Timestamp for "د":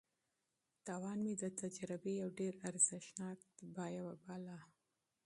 1.41-1.43